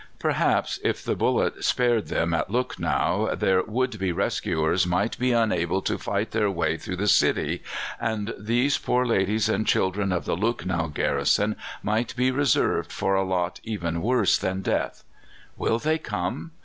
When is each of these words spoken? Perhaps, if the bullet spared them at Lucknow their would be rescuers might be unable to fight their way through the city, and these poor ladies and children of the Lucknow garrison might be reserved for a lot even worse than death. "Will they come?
Perhaps, 0.17 0.79
if 0.83 1.03
the 1.03 1.15
bullet 1.15 1.63
spared 1.63 2.07
them 2.07 2.33
at 2.33 2.49
Lucknow 2.49 3.35
their 3.35 3.61
would 3.61 3.99
be 3.99 4.11
rescuers 4.11 4.87
might 4.87 5.15
be 5.19 5.31
unable 5.31 5.79
to 5.83 5.99
fight 5.99 6.31
their 6.31 6.49
way 6.49 6.75
through 6.75 6.95
the 6.95 7.07
city, 7.07 7.61
and 7.99 8.33
these 8.35 8.79
poor 8.79 9.05
ladies 9.05 9.47
and 9.47 9.67
children 9.67 10.11
of 10.11 10.25
the 10.25 10.35
Lucknow 10.35 10.87
garrison 10.87 11.55
might 11.83 12.15
be 12.15 12.31
reserved 12.31 12.91
for 12.91 13.13
a 13.13 13.21
lot 13.23 13.59
even 13.63 14.01
worse 14.01 14.39
than 14.39 14.63
death. 14.63 15.03
"Will 15.55 15.77
they 15.77 15.99
come? 15.99 16.49